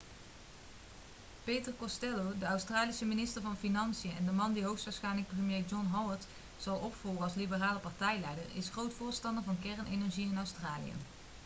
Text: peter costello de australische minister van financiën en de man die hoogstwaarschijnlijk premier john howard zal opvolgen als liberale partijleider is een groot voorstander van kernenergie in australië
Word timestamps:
peter 1.43 1.73
costello 1.79 2.33
de 2.39 2.45
australische 2.45 3.05
minister 3.05 3.41
van 3.41 3.57
financiën 3.57 4.15
en 4.17 4.25
de 4.25 4.31
man 4.31 4.53
die 4.53 4.63
hoogstwaarschijnlijk 4.63 5.27
premier 5.27 5.63
john 5.69 5.85
howard 5.91 6.25
zal 6.57 6.77
opvolgen 6.77 7.23
als 7.23 7.33
liberale 7.35 7.79
partijleider 7.79 8.43
is 8.53 8.65
een 8.65 8.71
groot 8.71 8.93
voorstander 8.93 9.43
van 9.43 9.59
kernenergie 9.61 10.29
in 10.29 10.37
australië 10.37 10.93